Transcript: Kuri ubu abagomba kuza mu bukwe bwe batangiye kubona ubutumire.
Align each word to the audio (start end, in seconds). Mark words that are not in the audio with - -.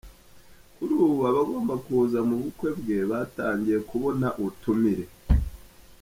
Kuri 0.75 0.93
ubu 1.05 1.19
abagomba 1.29 1.73
kuza 1.85 2.19
mu 2.27 2.35
bukwe 2.41 2.69
bwe 2.79 2.97
batangiye 3.09 3.77
kubona 3.89 4.27
ubutumire. 4.39 5.05